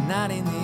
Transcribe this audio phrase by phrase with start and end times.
[0.08, 0.55] not in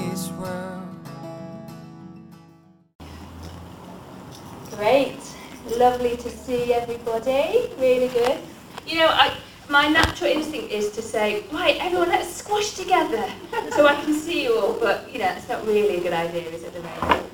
[5.83, 7.69] Lovely to see everybody.
[7.77, 8.39] Really good.
[8.87, 9.37] You know, I,
[9.69, 13.25] my natural instinct is to say, right, everyone, let's squash together
[13.73, 14.75] so I can see you all.
[14.75, 17.27] But, you know, it's not really a good idea, is it, the moment?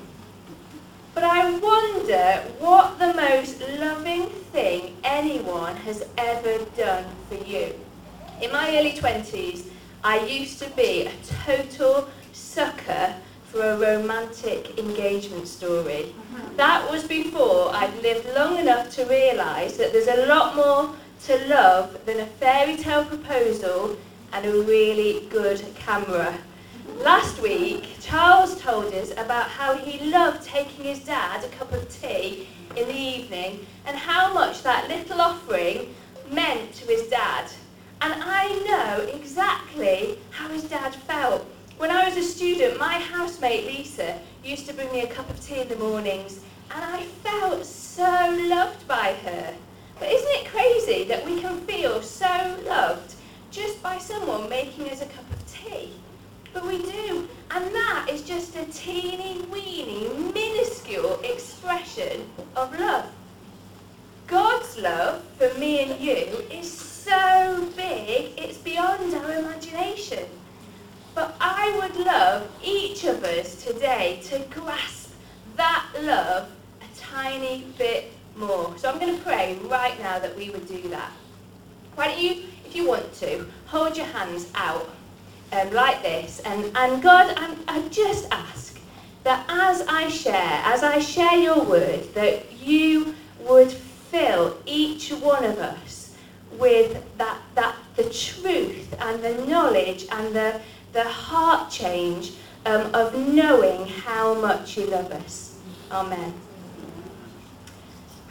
[1.13, 7.75] But I wonder what the most loving thing anyone has ever done for you.
[8.41, 9.67] In my early 20s,
[10.03, 11.13] I used to be a
[11.45, 13.13] total sucker
[13.51, 16.13] for a romantic engagement story.
[16.13, 16.55] Mm-hmm.
[16.55, 21.47] That was before I'd lived long enough to realise that there's a lot more to
[21.47, 23.97] love than a fairy tale proposal
[24.33, 26.37] and a really good camera.
[26.37, 27.01] Mm-hmm.
[27.01, 31.89] Last week, Charles told us about how he loved taking his dad a cup of
[31.89, 35.95] tea in the evening and how much that little offering
[36.31, 37.49] meant to his dad.
[38.01, 41.45] And I know exactly how his dad felt.
[41.79, 45.39] When I was a student, my housemate Lisa used to bring me a cup of
[45.39, 46.41] tea in the mornings,
[46.75, 49.55] and I felt so loved by her.
[49.97, 53.15] But isn't it crazy that we can feel so loved
[53.49, 55.93] just by someone making us a cup of tea?
[56.51, 57.29] But we do.
[57.49, 63.05] And that is just a teeny weeny, minuscule expression of love.
[64.27, 70.25] God's love for me and you is so big, it's beyond our imagination.
[71.19, 75.11] But I would love each of us today to grasp
[75.57, 78.73] that love a tiny bit more.
[78.77, 81.11] So I'm going to pray right now that we would do that.
[81.95, 84.95] Why don't you, if you want to, hold your hands out
[85.51, 86.39] um, like this.
[86.45, 88.79] And, and God, I'm, I just ask
[89.25, 95.43] that as I share, as I share your word, that you would fill each one
[95.43, 96.15] of us
[96.53, 100.61] with that, that the truth and the knowledge and the,
[100.93, 102.33] the heart change
[102.65, 105.57] um, of knowing how much you love us.
[105.91, 106.33] Amen.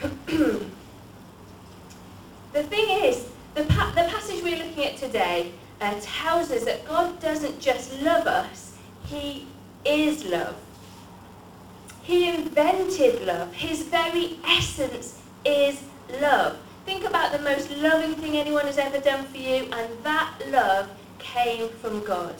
[0.26, 0.62] the
[2.52, 7.20] thing is, the, pa- the passage we're looking at today uh, tells us that God
[7.20, 8.76] doesn't just love us,
[9.06, 9.46] He
[9.84, 10.56] is love.
[12.02, 13.52] He invented love.
[13.52, 15.82] His very essence is
[16.20, 16.58] love.
[16.86, 20.88] Think about the most loving thing anyone has ever done for you, and that love
[21.18, 22.34] came from God.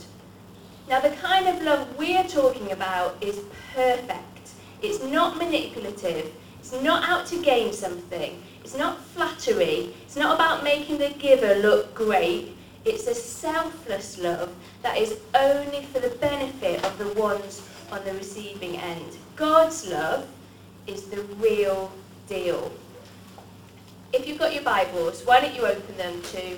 [0.89, 3.41] Now, the kind of love we're talking about is
[3.75, 4.51] perfect.
[4.81, 6.33] It's not manipulative.
[6.61, 8.43] It's not out to gain something.
[8.63, 9.95] It's not flattery.
[10.05, 12.57] It's not about making the giver look great.
[12.85, 18.13] It's a selfless love that is only for the benefit of the ones on the
[18.15, 19.17] receiving end.
[19.37, 20.27] God's love
[20.87, 21.93] is the real
[22.29, 22.73] deal.
[24.13, 26.57] If you've got your Bibles, why don't you open them to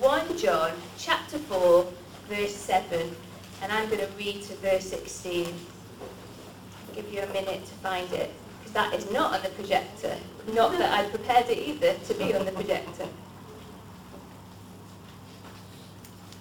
[0.00, 1.86] 1 John chapter 4,
[2.30, 3.14] verse 7,
[3.60, 5.46] and I'm going to read to verse 16.
[5.46, 10.16] I'll give you a minute to find it, because that is not on the projector.
[10.54, 13.08] Not that I prepared it either to be on the projector.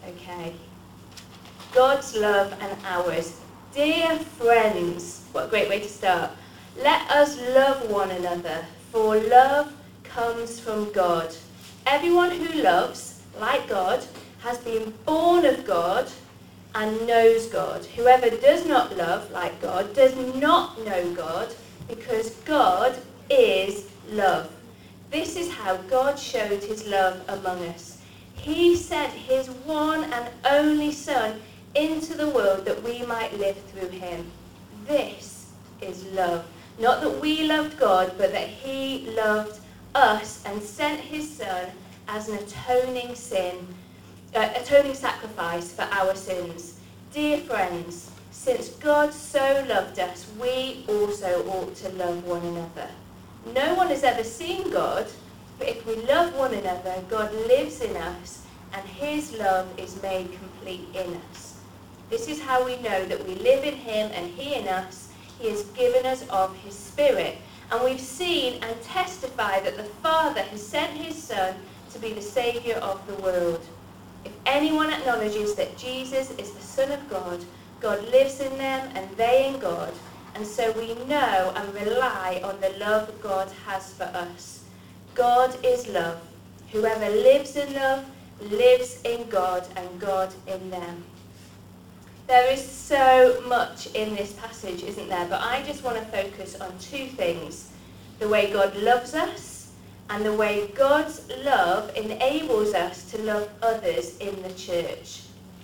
[0.08, 0.54] Okay.
[1.74, 3.42] God's love and ours.
[3.74, 6.32] Dear friends, what a great way to start.
[6.78, 9.74] Let us love one another, for love
[10.06, 11.36] comes from God.
[11.86, 13.09] Everyone who loves,
[13.40, 14.06] like God,
[14.40, 16.10] has been born of God
[16.76, 17.86] and knows God.
[17.86, 21.54] Whoever does not love like God does not know God,
[21.88, 24.52] because God is love.
[25.12, 28.02] This is how God showed his love among us.
[28.36, 31.42] He sent his one and only Son
[31.76, 34.32] into the world that we might live through him.
[34.88, 35.52] This
[35.82, 36.46] is love.
[36.80, 39.60] Not that we loved God, but that he loved
[39.96, 41.70] us and sent his Son
[42.10, 43.56] as an atoning sin,
[44.36, 46.80] uh, atoning sacrifice for our sins.
[47.14, 52.90] Dear friends, since God so loved us, we also ought to love one another.
[53.54, 55.08] No one has ever seen God,
[55.60, 60.32] but if we love one another, God lives in us, and his love is made
[60.40, 61.60] complete in us.
[62.10, 65.10] This is how we know that we live in him and he in us.
[65.40, 67.38] He has given us of his Spirit.
[67.72, 71.54] And we've seen and testified that the Father has sent his Son
[71.92, 73.66] to be the Saviour of the world.
[74.26, 77.44] If anyone acknowledges that Jesus is the Son of God,
[77.80, 79.94] God lives in them and they in God.
[80.36, 84.64] And so we know and rely on the love God has for us.
[85.16, 86.22] God is love.
[86.72, 88.06] Whoever lives in love
[88.52, 91.04] lives in God and God in them.
[92.28, 95.26] There is so much in this passage, isn't there?
[95.28, 97.72] But I just want to focus on two things
[98.20, 99.49] the way God loves us
[100.10, 105.22] and the way God's love enables us to love others in the church.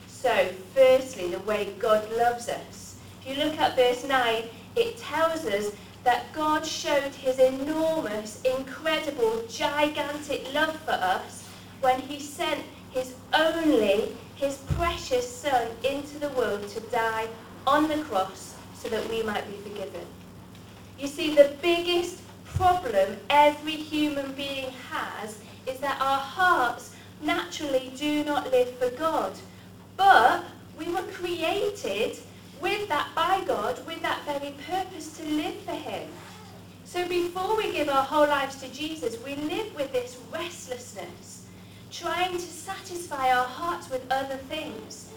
[0.08, 2.98] So, firstly, the way God loves us.
[3.22, 4.44] If you look at verse 9,
[4.76, 5.72] it tells us
[6.04, 11.48] that God showed his enormous, incredible, gigantic love for us
[11.82, 17.28] when he sent his only, his precious Son into the world to die
[17.66, 20.06] on the cross so that we might be forgiven.
[21.00, 22.20] You see, the biggest
[22.56, 29.34] problem every human being has is that our hearts naturally do not live for God.
[29.98, 30.44] But
[30.78, 32.18] we were created
[32.62, 36.10] with that by God, with that very purpose to live for Him.
[36.86, 41.48] So before we give our whole lives to Jesus, we live with this restlessness,
[41.92, 45.10] trying to satisfy our hearts with other things.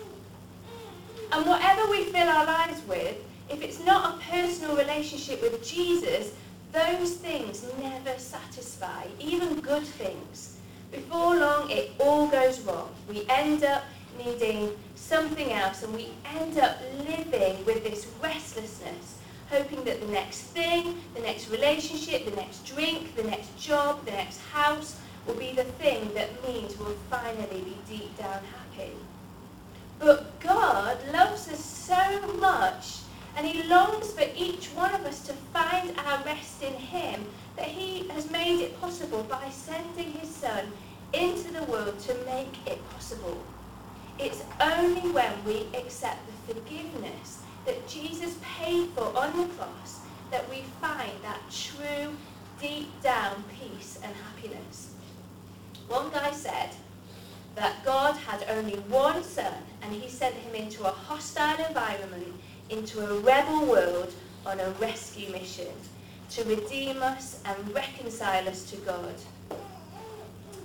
[1.30, 3.16] And whatever we fill our lives with,
[3.50, 6.32] if it's not a personal relationship with Jesus,
[6.72, 10.58] those things never satisfy, even good things.
[10.90, 12.90] Before long, it all goes wrong.
[13.08, 13.84] We end up
[14.18, 19.18] needing something else and we end up living with this restlessness,
[19.50, 24.12] hoping that the next thing, the next relationship, the next drink, the next job, the
[24.12, 28.42] next house will be the thing that means we'll finally be deep down
[28.76, 28.92] happy.
[29.98, 32.98] But God loves us so much
[33.38, 37.24] and he longs for each one of us to find our rest in him
[37.54, 40.64] that he has made it possible by sending his son
[41.12, 43.40] into the world to make it possible.
[44.18, 50.00] It's only when we accept the forgiveness that Jesus paid for on the cross
[50.32, 52.16] that we find that true,
[52.60, 54.94] deep down peace and happiness.
[55.86, 56.70] One guy said
[57.54, 62.34] that God had only one son and he sent him into a hostile environment,
[62.70, 64.12] into a rebel world
[64.46, 65.72] on a rescue mission
[66.30, 69.14] to redeem us and reconcile us to God.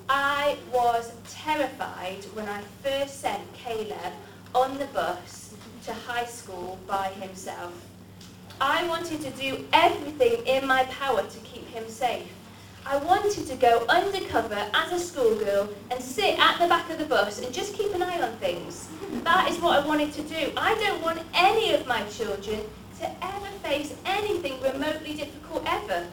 [0.10, 4.14] I was terrified when I first sent Caleb
[4.54, 5.56] on the bus
[5.86, 7.74] to high school by himself.
[8.60, 12.28] I wanted to do everything in my power to keep him safe.
[12.86, 17.06] I wanted to go undercover as a schoolgirl and sit at the back of the
[17.06, 18.90] bus and just keep an eye on things.
[19.24, 20.52] That is what I wanted to do.
[20.58, 22.60] I don't want any of my children
[23.00, 26.06] to ever face anything remotely difficult ever.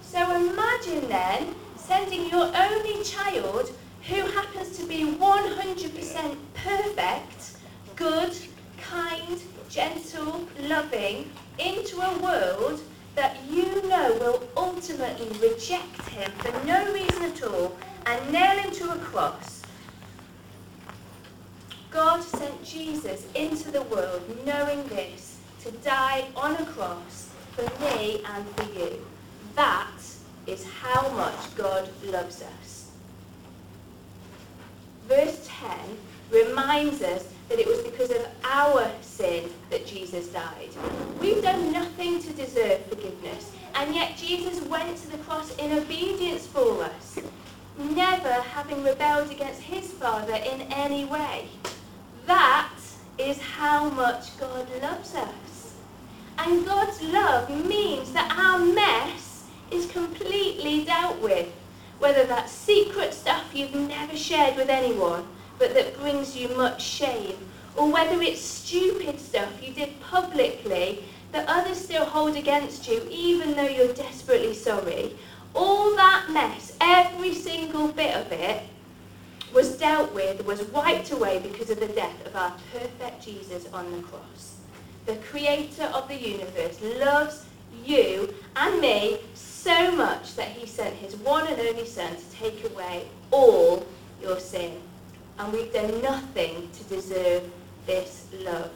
[0.00, 3.72] So imagine then sending your only child
[4.08, 7.56] who happens to be 100% perfect,
[7.96, 8.36] good,
[8.80, 12.80] kind, gentle, loving, into a world
[13.14, 17.76] that you know will ultimately reject him for no reason at all
[18.06, 19.62] and nail him to a cross.
[21.90, 28.22] God sent Jesus into the world knowing this to die on a cross for me
[28.24, 29.04] and for you.
[29.56, 29.90] That
[30.46, 32.90] is how much God loves us.
[35.08, 35.78] Verse 10
[36.30, 40.70] reminds us that it was because of our sin that Jesus died.
[41.20, 46.46] We've done nothing to deserve forgiveness, and yet Jesus went to the cross in obedience
[46.46, 47.18] for us,
[47.76, 51.48] never having rebelled against his Father in any way.
[52.26, 52.72] That
[53.18, 55.74] is how much God loves us.
[56.38, 61.48] And God's love means that our mess is completely dealt with.
[61.98, 65.26] Whether that's secret stuff you've never shared with anyone,
[65.60, 67.36] but that brings you much shame,
[67.76, 73.54] or whether it's stupid stuff you did publicly that others still hold against you even
[73.54, 75.14] though you're desperately sorry,
[75.54, 78.62] all that mess, every single bit of it,
[79.52, 83.90] was dealt with, was wiped away because of the death of our perfect Jesus on
[83.92, 84.56] the cross.
[85.06, 87.44] The creator of the universe loves
[87.84, 92.64] you and me so much that he sent his one and only son to take
[92.64, 93.86] away all
[94.22, 94.80] your sin.
[95.40, 97.42] And we've done nothing to deserve
[97.86, 98.70] this love.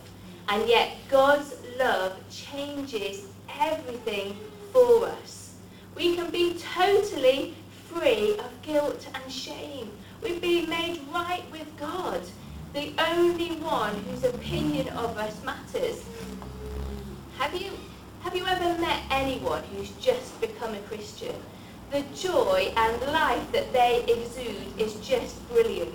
[0.49, 3.27] And yet God's love changes
[3.61, 4.35] everything
[4.73, 5.57] for us.
[5.95, 7.55] We can be totally
[7.93, 9.91] free of guilt and shame.
[10.23, 12.23] We've been made right with God,
[12.73, 16.03] the only one whose opinion of us matters.
[17.37, 17.73] Have you,
[18.23, 21.37] have you ever met anyone who's just become a Christian?
[21.91, 25.95] The joy and life that they exude is just brilliant.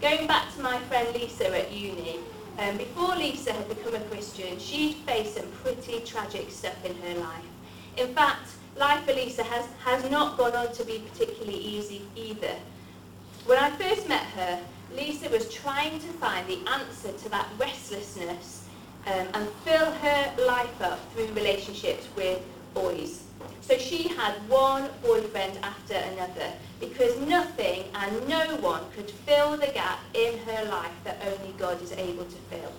[0.00, 2.20] Going back to my friend Lisa at uni,
[2.58, 7.20] um, before Lisa had become a Christian, she'd faced some pretty tragic stuff in her
[7.20, 7.44] life.
[7.98, 12.54] In fact, life for Lisa has, has not gone on to be particularly easy either.
[13.44, 14.60] When I first met her,
[14.94, 18.64] Lisa was trying to find the answer to that restlessness
[19.06, 22.40] um, and fill her life up through relationships with
[22.74, 23.24] boys.
[23.60, 29.68] So she had one boyfriend after another because nothing and no one could fill the
[29.68, 32.72] gap in her life that only God is able to fill.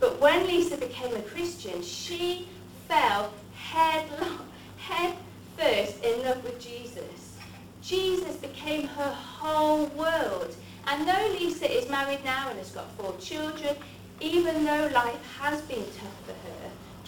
[0.00, 2.48] But when Lisa became a Christian, she
[2.86, 5.16] fell headlong, head
[5.56, 7.36] first in love with Jesus.
[7.82, 10.54] Jesus became her whole world.
[10.86, 13.76] And though Lisa is married now and has got four children,
[14.20, 16.57] even though life has been tough for her,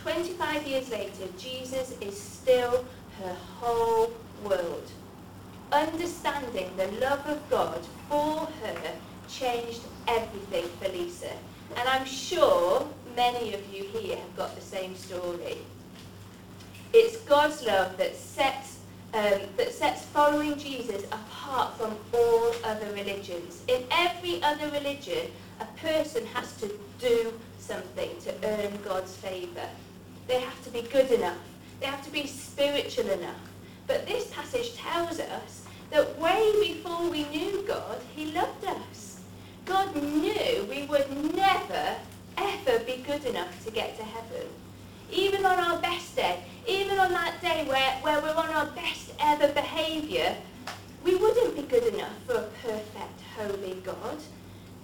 [0.02, 2.85] 25 years later, Jesus is still
[3.21, 4.90] her whole world.
[5.73, 8.92] Understanding the love of God for her
[9.28, 11.33] changed everything for Lisa.
[11.76, 15.59] And I'm sure many of you here have got the same story.
[16.95, 18.78] It's God's love that sets
[19.12, 23.62] um, that sets following Jesus apart from all other religions.
[23.66, 29.69] In every other religion, a person has to do something to earn God's favour.
[30.27, 31.39] They have to be good enough.
[31.81, 33.41] They have to be spiritual enough.
[33.87, 39.21] But this passage tells us that way before we knew God, he loved us.
[39.65, 41.97] God knew we would never,
[42.37, 44.47] ever be good enough to get to heaven.
[45.11, 49.12] Even on our best day, even on that day where, where we're on our best
[49.19, 50.37] ever behaviour,
[51.05, 54.19] we wouldn't be good enough for a perfect, holy God.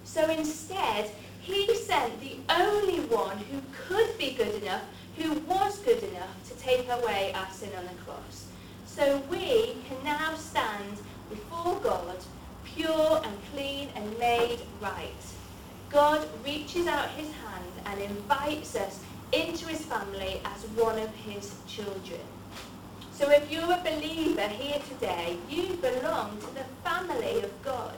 [0.03, 4.81] So instead, he sent the only one who could be good enough,
[5.17, 8.47] who was good enough to take away our sin on the cross.
[8.85, 10.97] So we can now stand
[11.29, 12.17] before God,
[12.63, 15.11] pure and clean and made right.
[15.89, 18.99] God reaches out his hand and invites us
[19.31, 22.21] into his family as one of his children.
[23.13, 27.95] So if you're a believer here today, you belong to the family of God.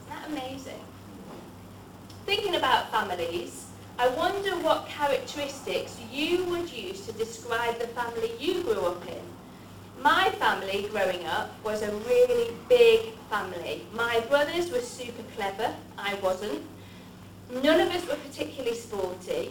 [0.00, 0.80] Isn't that amazing?
[2.26, 3.66] Thinking about families,
[4.00, 9.22] I wonder what characteristics you would use to describe the family you grew up in.
[10.02, 13.86] My family growing up was a really big family.
[13.92, 16.62] My brothers were super clever, I wasn't.
[17.62, 19.50] None of us were particularly sporty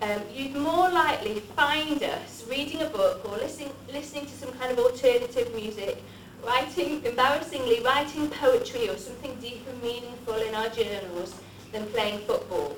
[0.00, 4.70] um, you'd more likely find us reading a book or listening, listening to some kind
[4.70, 6.02] of alternative music,
[6.46, 11.34] writing, embarrassingly, writing poetry or something deep and meaningful in our journals
[11.72, 12.76] than playing football.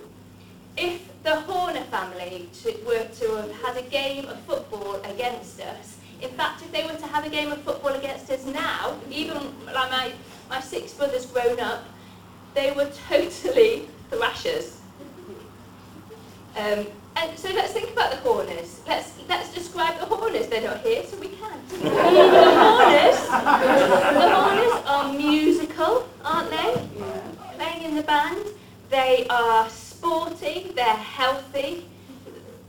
[0.76, 5.98] If the Horner family to, were to have had a game of football against us,
[6.22, 9.36] in fact, if they were to have a game of football against us now, even
[9.66, 10.12] like my,
[10.48, 11.84] my six brothers grown up,
[12.54, 14.80] they were totally thrashers.
[16.56, 16.86] Um,
[17.16, 18.80] and so let's think about the Horners.
[18.86, 20.48] Let's let's describe the Horners.
[20.48, 21.58] They're not here, so we can.
[21.68, 21.90] the
[22.56, 23.20] Horners,
[24.14, 26.88] the Horners are musical, aren't they?
[26.98, 27.20] Yeah.
[27.56, 28.44] Playing in the band.
[28.90, 29.68] They are
[30.00, 30.72] sporty.
[30.74, 31.86] They're healthy.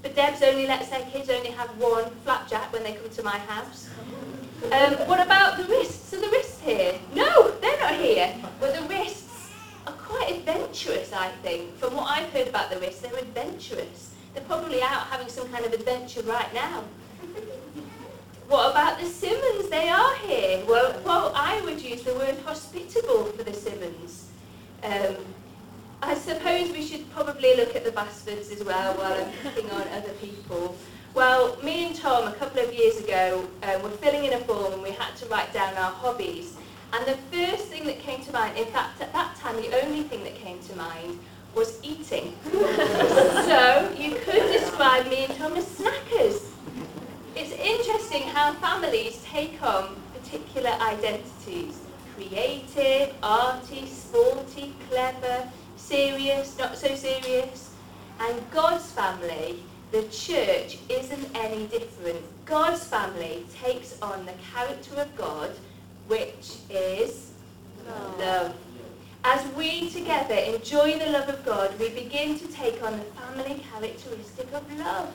[0.02, 3.38] The Debs only lets their kids only have one flapjack when they come to my
[3.38, 3.90] house.
[4.66, 6.14] Um, what about the wrists?
[6.14, 7.00] Are the wrists here?
[7.16, 8.36] No, they're not here.
[8.60, 9.50] But the wrists
[9.88, 11.78] are quite adventurous, I think.
[11.78, 14.14] From what I've heard about the wrists, they're adventurous.
[14.34, 16.84] They're probably out having some kind of adventure right now.
[18.50, 19.70] What about the Simmons?
[19.70, 20.66] They are here.
[20.68, 24.28] Well, well, I would use the word hospitable for the Simmons.
[24.84, 25.16] Um,
[26.04, 29.88] I suppose we should probably look at the Basfords as well while I'm picking on
[29.90, 30.76] other people.
[31.14, 34.74] Well, me and Tom, a couple of years ago, um, were filling in a form
[34.74, 36.58] and we had to write down our hobbies.
[36.94, 40.02] And the first thing that came to mind, in fact, at that time, the only
[40.04, 41.20] thing that came to mind
[41.54, 42.34] was eating.
[42.52, 46.48] so you could describe me and Tom as snackers.
[47.36, 51.78] It's interesting how families take on particular identities.
[52.16, 55.50] Creative, arty, sporty, clever,
[55.92, 57.72] serious, not so serious.
[58.22, 62.22] And God's family, the church, isn't any different.
[62.46, 65.52] God's family takes on the character of God,
[66.08, 67.32] which is
[67.86, 68.20] love.
[68.20, 68.56] love.
[69.24, 73.62] As we together enjoy the love of God, we begin to take on the family
[73.72, 75.14] characteristic of love.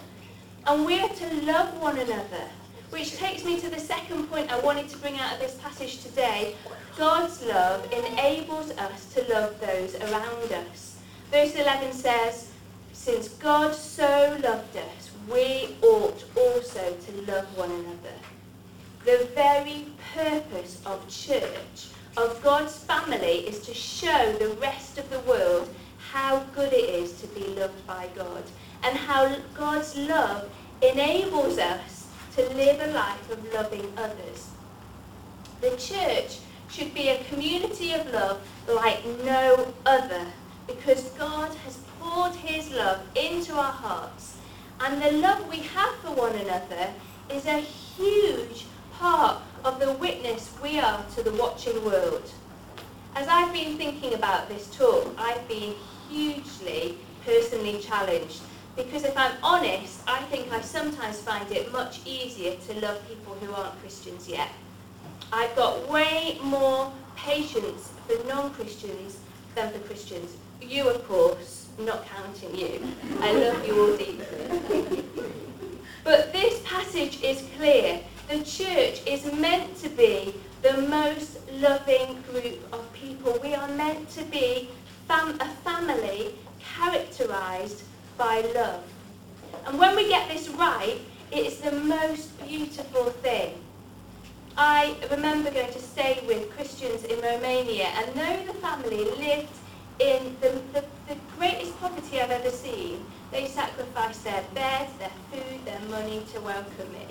[0.66, 2.46] And we're to love one another.
[2.96, 6.02] Which takes me to the second point I wanted to bring out of this passage
[6.02, 6.54] today.
[6.96, 10.96] God's love enables us to love those around us.
[11.30, 12.50] Verse 11 says,
[12.94, 18.16] Since God so loved us, we ought also to love one another.
[19.04, 25.20] The very purpose of church of God's family is to show the rest of the
[25.20, 25.68] world
[26.12, 28.44] how good it is to be loved by God
[28.82, 30.48] and how God's love
[30.80, 31.95] enables us
[32.36, 34.50] to live a life of loving others.
[35.62, 40.26] The church should be a community of love like no other
[40.66, 44.36] because God has poured his love into our hearts
[44.80, 46.92] and the love we have for one another
[47.30, 52.30] is a huge part of the witness we are to the watching world.
[53.14, 55.74] As I've been thinking about this talk, I've been
[56.10, 58.42] hugely personally challenged
[58.76, 63.34] because if I'm honest, I think I sometimes find it much easier to love people
[63.40, 64.48] who aren't Christians yet.
[65.32, 69.18] I've got way more patience for non-Christians
[69.54, 70.36] than for Christians.
[70.60, 72.80] You, of course, not counting you.
[73.20, 75.04] I love you all deeply.
[76.04, 78.00] But this passage is clear.
[78.28, 83.38] The church is meant to be the most loving group of people.
[83.42, 84.68] We are meant to be
[85.08, 87.82] fam- a family characterized
[88.16, 88.82] by love.
[89.66, 90.98] And when we get this right,
[91.30, 93.54] it is the most beautiful thing.
[94.56, 99.52] I remember going to stay with Christians in Romania, and though the family lived
[99.98, 105.64] in the, the, the greatest poverty I've ever seen, they sacrificed their bed, their food,
[105.64, 107.06] their money to welcome me.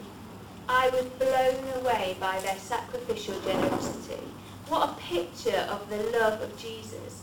[0.68, 4.24] I was blown away by their sacrificial generosity.
[4.68, 7.22] What a picture of the love of Jesus.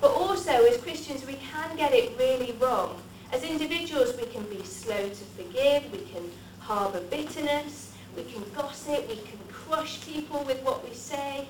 [0.00, 3.00] But also, as Christians, we can get it really wrong.
[3.32, 9.08] As individuals, we can be slow to forgive, we can harbour bitterness, we can gossip,
[9.08, 11.46] we can crush people with what we say.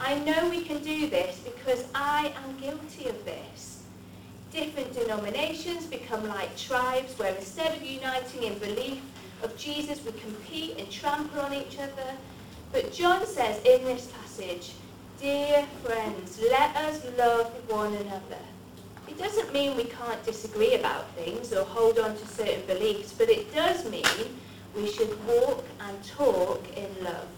[0.00, 3.82] I know we can do this because I am guilty of this.
[4.52, 9.00] Different denominations become like tribes where instead of uniting in belief
[9.42, 12.16] of Jesus, we compete and trample on each other.
[12.72, 14.72] But John says in this passage,
[15.20, 18.42] Dear friends, let us love one another.
[19.08, 23.28] It doesn't mean we can't disagree about things or hold on to certain beliefs, but
[23.28, 24.04] it does mean
[24.74, 27.28] we should walk and talk in love.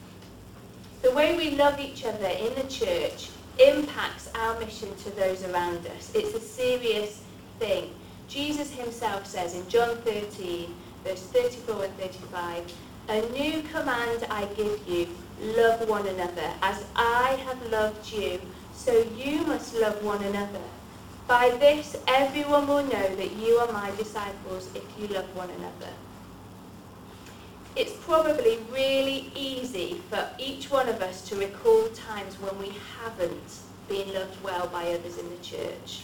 [1.02, 5.86] The way we love each other in the church impacts our mission to those around
[5.86, 6.12] us.
[6.14, 7.22] It's a serious
[7.58, 7.92] thing.
[8.28, 12.72] Jesus himself says in John 13, verse 34 and 35,
[13.08, 15.08] A new command I give you,
[15.56, 16.50] love one another.
[16.62, 18.40] As I have loved you,
[18.74, 20.60] so you must love one another.
[21.26, 25.92] By this everyone will know that you are my disciples if you love one another.
[27.74, 33.58] It's probably really easy for each one of us to recall times when we haven't
[33.88, 36.02] been loved well by others in the church.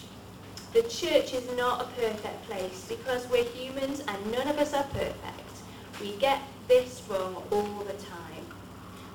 [0.73, 4.85] The church is not a perfect place because we're humans and none of us are
[4.85, 5.53] perfect.
[6.01, 8.45] We get this wrong all the time.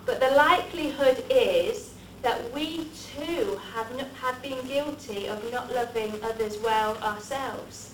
[0.06, 6.13] But the likelihood is that we too have, not, have been guilty of not loving
[6.23, 7.93] others well ourselves.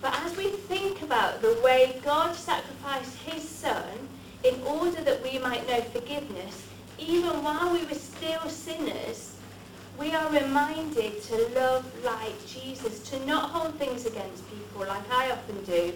[0.00, 4.08] But as we think about the way God sacrificed his son
[4.44, 6.66] in order that we might know forgiveness,
[6.98, 9.36] even while we were still sinners,
[9.98, 15.30] we are reminded to love like Jesus, to not hold things against people like I
[15.30, 15.94] often do,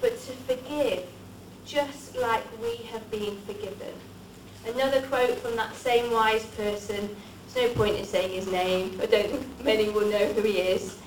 [0.00, 1.04] but to forgive
[1.66, 3.94] just like we have been forgiven.
[4.66, 7.16] Another quote from that same wise person,
[7.52, 10.58] there's no point in saying his name, I don't think many will know who he
[10.58, 10.98] is.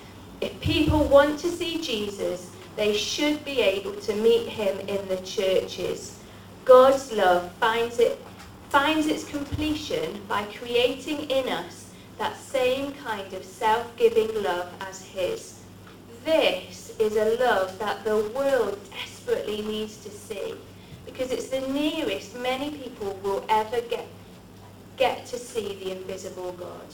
[0.41, 5.17] If people want to see Jesus, they should be able to meet him in the
[5.17, 6.19] churches.
[6.65, 8.21] God's love finds, it,
[8.69, 15.61] finds its completion by creating in us that same kind of self-giving love as his.
[16.25, 20.55] This is a love that the world desperately needs to see
[21.05, 24.07] because it's the nearest many people will ever get,
[24.97, 26.87] get to see the invisible God.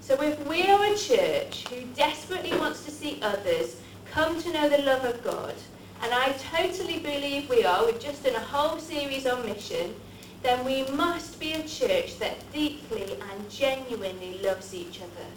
[0.00, 3.76] So if we are a church who desperately wants to see others
[4.10, 5.54] come to know the love of God,
[6.02, 9.94] and I totally believe we are, we've just done a whole series on mission,
[10.42, 15.28] then we must be a church that deeply and genuinely loves each other.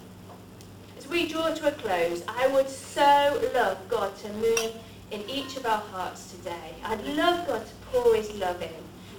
[0.96, 4.72] As we draw to a close, I would so love God to move
[5.10, 6.74] in each of our hearts today.
[6.84, 8.68] I'd love God to pour his love in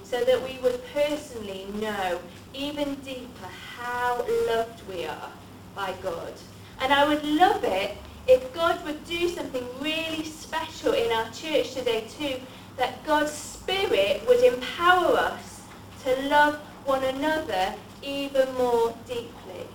[0.04, 2.20] so that we would personally know
[2.54, 5.30] even deeper how loved we are
[5.76, 6.34] by God.
[6.80, 11.74] And I would love it if God would do something really special in our church
[11.74, 12.36] today too,
[12.78, 15.62] that God's Spirit would empower us
[16.04, 19.68] to love one another even more deeply.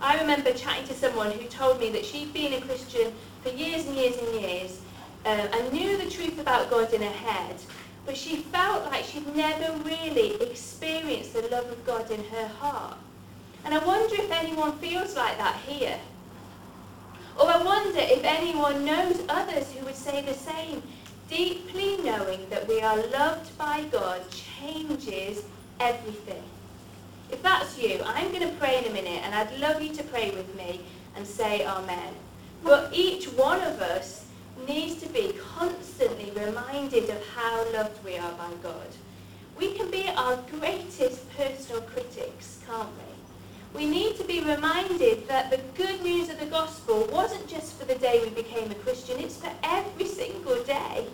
[0.00, 3.86] I remember chatting to someone who told me that she'd been a Christian for years
[3.86, 4.80] and years and years
[5.26, 7.56] um, and knew the truth about God in her head,
[8.06, 12.96] but she felt like she'd never really experienced the love of God in her heart.
[13.64, 15.98] And I wonder if anyone feels like that here.
[17.38, 20.82] Or I wonder if anyone knows others who would say the same.
[21.28, 25.42] deeply knowing that we are loved by God changes
[25.80, 26.42] everything.
[27.30, 30.04] If that's you, I'm going to pray in a minute and I'd love you to
[30.04, 30.82] pray with me
[31.16, 32.14] and say Amen.
[32.62, 34.25] But each one of us
[34.66, 38.88] needs to be constantly reminded of how loved we are by God.
[39.58, 43.80] We can be our greatest personal critics, can't we?
[43.80, 47.84] We need to be reminded that the good news of the gospel wasn't just for
[47.84, 51.06] the day we became a Christian, it's for every single day.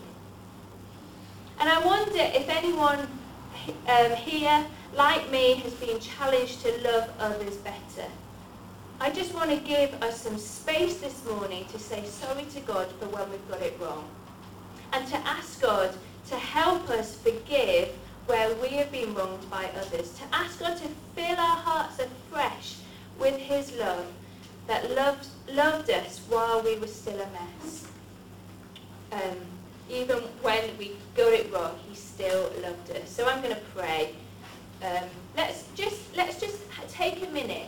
[1.58, 3.06] And I wonder if anyone
[3.88, 4.64] um, here,
[4.96, 8.08] like me, has been challenged to love others better.
[9.02, 12.86] I just want to give us some space this morning to say sorry to God
[13.00, 14.08] for when we've got it wrong.
[14.92, 15.92] And to ask God
[16.28, 17.88] to help us forgive
[18.26, 20.12] where we have been wronged by others.
[20.18, 20.86] To ask God to
[21.16, 22.76] fill our hearts afresh
[23.18, 24.06] with his love
[24.68, 27.88] that loved, loved us while we were still a mess.
[29.10, 29.36] Um,
[29.90, 33.10] even when we got it wrong, he still loved us.
[33.10, 34.14] So I'm going to pray.
[34.80, 37.66] Um, let's just let's just take a minute,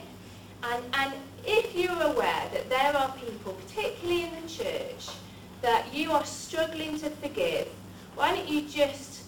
[0.63, 1.13] and and
[1.47, 5.09] if you're aware that there are people, particularly in the church,
[5.63, 7.69] that you are struggling to forgive,
[8.15, 9.25] why don't you just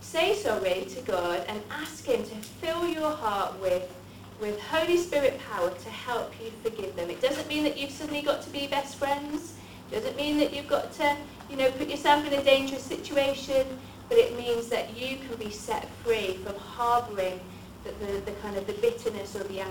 [0.00, 3.92] say sorry to God and ask Him to fill your heart with
[4.40, 7.08] with Holy Spirit power to help you forgive them.
[7.08, 9.54] It doesn't mean that you've suddenly got to be best friends.
[9.90, 11.16] It doesn't mean that you've got to
[11.50, 13.66] you know, put yourself in a dangerous situation,
[14.08, 17.40] but it means that you can be set free from harbouring
[17.84, 19.60] the, the, the kind of the bitterness or the